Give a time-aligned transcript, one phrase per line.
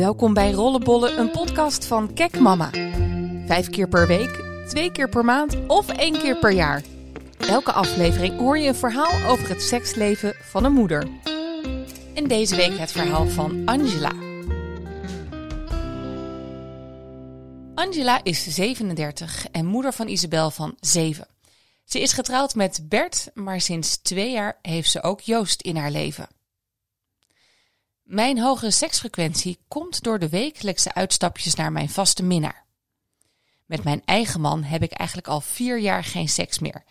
[0.00, 2.70] Welkom bij Rollenbollen, een podcast van Kek Mama.
[3.46, 6.82] Vijf keer per week, twee keer per maand of één keer per jaar.
[7.38, 11.08] Elke aflevering hoor je een verhaal over het seksleven van een moeder.
[12.14, 14.12] En deze week het verhaal van Angela.
[17.74, 21.26] Angela is 37 en moeder van Isabel van 7.
[21.84, 25.90] Ze is getrouwd met Bert, maar sinds twee jaar heeft ze ook Joost in haar
[25.90, 26.28] leven.
[28.10, 32.66] Mijn hogere seksfrequentie komt door de wekelijkse uitstapjes naar mijn vaste minnaar.
[33.66, 36.84] Met mijn eigen man heb ik eigenlijk al vier jaar geen seks meer.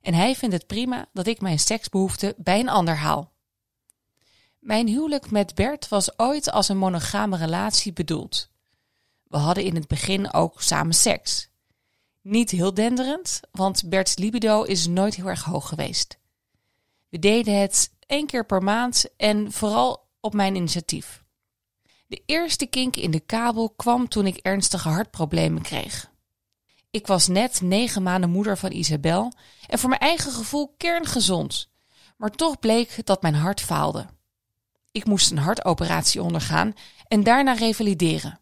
[0.00, 3.32] En hij vindt het prima dat ik mijn seksbehoefte bij een ander haal.
[4.58, 8.50] Mijn huwelijk met Bert was ooit als een monogame relatie bedoeld.
[9.22, 11.48] We hadden in het begin ook samen seks.
[12.20, 16.18] Niet heel denderend, want Bert's libido is nooit heel erg hoog geweest.
[17.08, 21.24] We deden het één keer per maand en vooral op mijn initiatief.
[22.06, 26.10] De eerste kink in de kabel kwam toen ik ernstige hartproblemen kreeg.
[26.90, 29.32] Ik was net negen maanden moeder van Isabel
[29.66, 31.70] en voor mijn eigen gevoel kerngezond.
[32.16, 34.06] Maar toch bleek dat mijn hart faalde.
[34.90, 36.74] Ik moest een hartoperatie ondergaan
[37.08, 38.40] en daarna revalideren.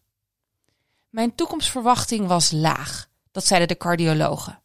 [1.08, 4.62] Mijn toekomstverwachting was laag, dat zeiden de cardiologen.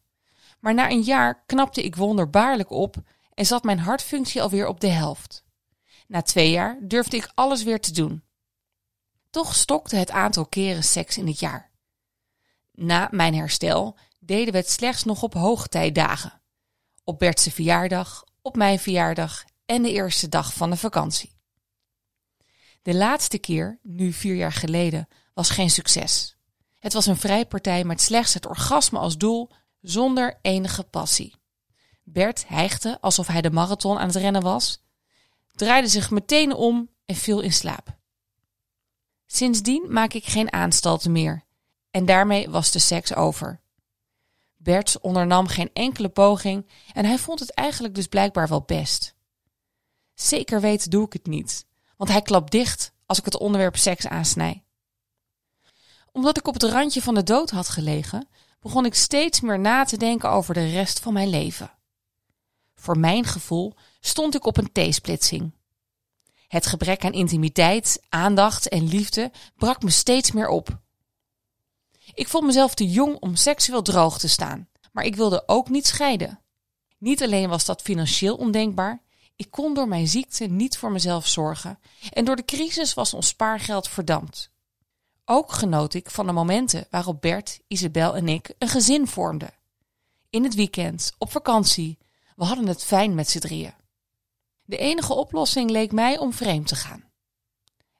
[0.60, 2.96] Maar na een jaar knapte ik wonderbaarlijk op
[3.34, 5.44] en zat mijn hartfunctie alweer op de helft.
[6.06, 8.24] Na twee jaar durfde ik alles weer te doen.
[9.30, 11.70] Toch stokte het aantal keren seks in het jaar.
[12.72, 16.40] Na mijn herstel deden we het slechts nog op hoogtijdagen.
[17.04, 21.34] Op Bertse verjaardag, op mijn verjaardag en de eerste dag van de vakantie.
[22.82, 26.36] De laatste keer, nu vier jaar geleden, was geen succes.
[26.78, 31.34] Het was een vrijpartij met slechts het orgasme als doel, zonder enige passie.
[32.02, 34.84] Bert hijgde alsof hij de marathon aan het rennen was
[35.56, 37.96] draaide zich meteen om en viel in slaap.
[39.26, 41.44] Sindsdien maak ik geen aanstalten meer
[41.90, 43.60] en daarmee was de seks over.
[44.56, 49.14] Bert ondernam geen enkele poging en hij vond het eigenlijk dus blijkbaar wel best.
[50.14, 51.66] Zeker weten doe ik het niet,
[51.96, 54.64] want hij klapt dicht als ik het onderwerp seks aansnij.
[56.12, 58.28] Omdat ik op het randje van de dood had gelegen,
[58.60, 61.70] begon ik steeds meer na te denken over de rest van mijn leven.
[62.86, 65.52] Voor mijn gevoel stond ik op een T-splitsing.
[66.48, 70.78] Het gebrek aan intimiteit, aandacht en liefde brak me steeds meer op.
[72.14, 75.86] Ik vond mezelf te jong om seksueel droog te staan, maar ik wilde ook niet
[75.86, 76.40] scheiden.
[76.98, 79.02] Niet alleen was dat financieel ondenkbaar,
[79.36, 81.78] ik kon door mijn ziekte niet voor mezelf zorgen
[82.10, 84.50] en door de crisis was ons spaargeld verdampt.
[85.24, 89.54] Ook genoot ik van de momenten waarop Bert, Isabel en ik een gezin vormden.
[90.30, 91.98] In het weekend, op vakantie,
[92.36, 93.74] we hadden het fijn met z'n drieën.
[94.64, 97.04] De enige oplossing leek mij om vreemd te gaan.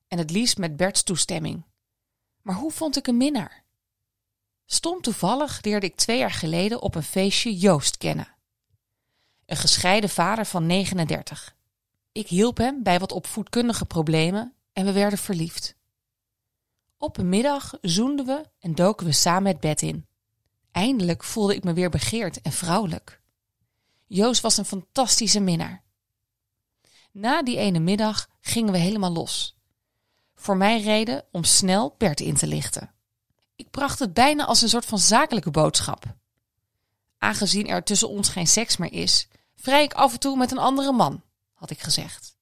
[0.09, 1.65] En het liefst met Berts toestemming.
[2.43, 3.65] Maar hoe vond ik een minnaar?
[4.65, 8.35] Stom toevallig leerde ik twee jaar geleden op een feestje Joost kennen.
[9.47, 11.57] Een gescheiden vader van 39.
[12.13, 15.77] Ik hielp hem bij wat opvoedkundige problemen en we werden verliefd.
[16.99, 20.07] Op een middag zoenden we en doken we samen het bed in.
[20.71, 23.21] Eindelijk voelde ik me weer begeerd en vrouwelijk.
[24.07, 25.85] Joost was een fantastische minnaar.
[27.13, 29.57] Na die ene middag gingen we helemaal los.
[30.35, 32.95] Voor mij reden om snel Bert in te lichten.
[33.57, 36.05] Ik bracht het bijna als een soort van zakelijke boodschap.
[37.19, 40.59] Aangezien er tussen ons geen seks meer is, vrij ik af en toe met een
[40.59, 41.23] andere man,
[41.53, 42.37] had ik gezegd.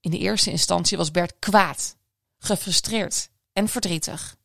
[0.00, 1.96] In de eerste instantie was Bert kwaad,
[2.38, 4.36] gefrustreerd en verdrietig.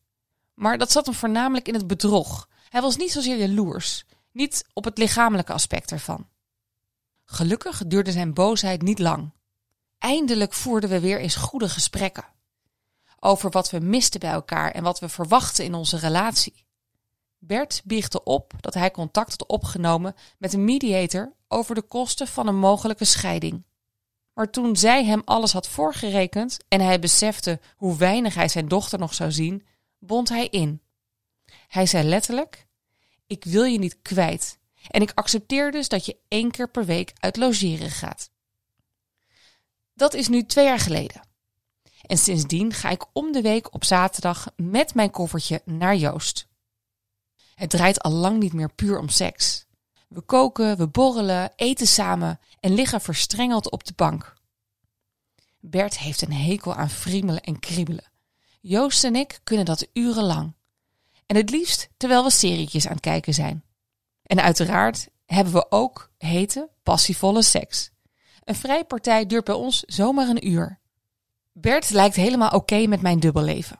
[0.54, 2.48] Maar dat zat hem voornamelijk in het bedrog.
[2.68, 6.28] Hij was niet zozeer jaloers, niet op het lichamelijke aspect ervan.
[7.24, 9.32] Gelukkig duurde zijn boosheid niet lang.
[9.98, 12.24] Eindelijk voerden we weer eens goede gesprekken.
[13.20, 16.66] Over wat we misten bij elkaar en wat we verwachten in onze relatie.
[17.38, 22.46] Bert biechte op dat hij contact had opgenomen met een mediator over de kosten van
[22.46, 23.64] een mogelijke scheiding.
[24.32, 28.98] Maar toen zij hem alles had voorgerekend en hij besefte hoe weinig hij zijn dochter
[28.98, 29.66] nog zou zien,
[29.98, 30.82] bond hij in.
[31.68, 32.66] Hij zei letterlijk:
[33.28, 34.58] Ik wil je niet kwijt
[34.90, 38.30] en ik accepteer dus dat je één keer per week uit logeren gaat.
[39.94, 41.22] Dat is nu twee jaar geleden.
[42.02, 46.48] En sindsdien ga ik om de week op zaterdag met mijn koffertje naar Joost.
[47.54, 49.66] Het draait al lang niet meer puur om seks.
[50.08, 54.34] We koken, we borrelen, eten samen en liggen verstrengeld op de bank.
[55.60, 58.10] Bert heeft een hekel aan friemelen en kriebelen.
[58.60, 60.54] Joost en ik kunnen dat urenlang.
[61.28, 63.64] En het liefst terwijl we serietjes aan het kijken zijn.
[64.22, 67.90] En uiteraard hebben we ook hete, passievolle seks.
[68.44, 70.78] Een vrijpartij duurt bij ons zomaar een uur.
[71.52, 73.78] Bert lijkt helemaal oké met mijn dubbelleven.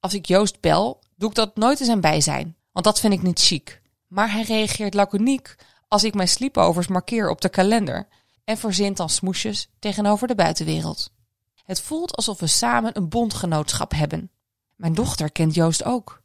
[0.00, 3.22] Als ik Joost bel, doe ik dat nooit in zijn bijzijn, want dat vind ik
[3.22, 3.82] niet chic.
[4.06, 5.54] Maar hij reageert laconiek
[5.88, 8.08] als ik mijn sleepovers markeer op de kalender
[8.44, 11.12] en verzint dan smoesjes tegenover de buitenwereld.
[11.64, 14.30] Het voelt alsof we samen een bondgenootschap hebben.
[14.76, 16.19] Mijn dochter kent Joost ook.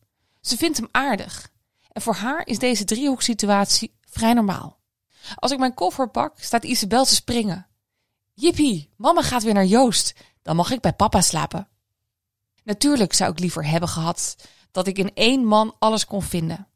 [0.46, 1.52] Ze vindt hem aardig.
[1.92, 4.80] En voor haar is deze driehoeksituatie vrij normaal.
[5.36, 7.68] Als ik mijn koffer pak, staat Isabel te springen.
[8.34, 10.14] Jippie, mama gaat weer naar Joost.
[10.42, 11.68] Dan mag ik bij papa slapen.
[12.64, 14.36] Natuurlijk zou ik liever hebben gehad
[14.72, 16.68] dat ik in één man alles kon vinden.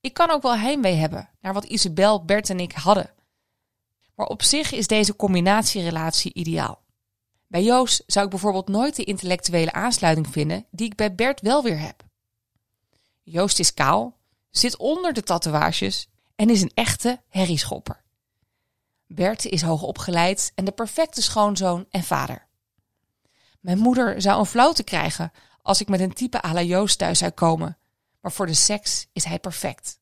[0.00, 3.10] Ik kan ook wel heimwee hebben naar wat Isabel, Bert en ik hadden.
[4.14, 6.82] Maar op zich is deze combinatierelatie ideaal.
[7.46, 11.62] Bij Joost zou ik bijvoorbeeld nooit de intellectuele aansluiting vinden die ik bij Bert wel
[11.62, 12.10] weer heb.
[13.22, 14.18] Joost is kaal,
[14.50, 18.02] zit onder de tatoeages en is een echte herrieschopper.
[19.06, 22.48] Bert is hoog opgeleid en de perfecte schoonzoon en vader.
[23.60, 25.32] Mijn moeder zou een flauwte krijgen
[25.62, 27.78] als ik met een type à la Joost thuis zou komen,
[28.20, 30.00] maar voor de seks is hij perfect.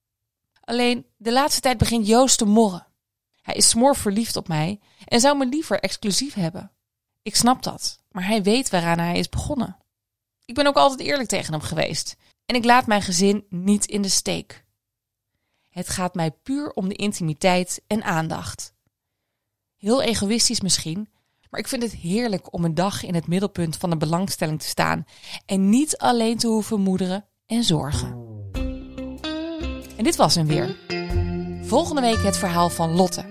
[0.60, 2.86] Alleen de laatste tijd begint Joost te morren.
[3.42, 6.72] Hij is smoor verliefd op mij en zou me liever exclusief hebben.
[7.22, 9.76] Ik snap dat, maar hij weet waaraan hij is begonnen.
[10.44, 12.16] Ik ben ook altijd eerlijk tegen hem geweest
[12.50, 14.64] en ik laat mijn gezin niet in de steek.
[15.68, 18.74] Het gaat mij puur om de intimiteit en aandacht.
[19.76, 21.08] Heel egoïstisch misschien,
[21.50, 24.66] maar ik vind het heerlijk om een dag in het middelpunt van de belangstelling te
[24.66, 25.04] staan
[25.46, 28.08] en niet alleen te hoeven moederen en zorgen.
[29.96, 30.76] En dit was hem weer.
[31.62, 33.24] Volgende week het verhaal van Lotte.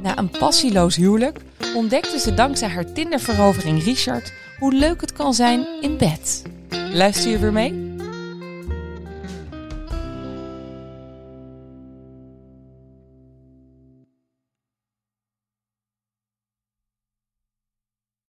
[0.00, 1.40] Na een passieloos huwelijk
[1.74, 6.42] ontdekte ze dankzij haar Tinderverovering Richard hoe leuk het kan zijn in bed.
[6.92, 7.83] Luister je weer mee?